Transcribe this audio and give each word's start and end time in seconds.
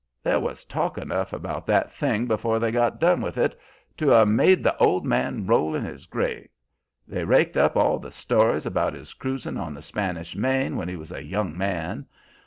"There 0.23 0.39
was 0.39 0.65
talk 0.65 0.97
enough 0.97 1.31
about 1.31 1.67
that 1.67 1.91
thing 1.91 2.25
before 2.25 2.57
they 2.57 2.71
got 2.71 2.99
done 2.99 3.21
with 3.21 3.37
it 3.37 3.55
to 3.97 4.11
'a' 4.13 4.25
made 4.25 4.63
the 4.63 4.75
old 4.77 5.05
man 5.05 5.45
roll 5.45 5.75
in 5.75 5.85
his 5.85 6.07
grave. 6.07 6.49
They 7.07 7.23
raked 7.23 7.55
up 7.55 7.77
all 7.77 7.99
the 7.99 8.09
stories 8.09 8.65
about 8.65 8.95
his 8.95 9.13
cruisin' 9.13 9.57
on 9.59 9.75
the 9.75 9.83
Spanish 9.83 10.35
main 10.35 10.75
when 10.75 10.89
he 10.89 10.95
was 10.95 11.11
a 11.11 11.23
young 11.23 11.55
man. 11.55 12.07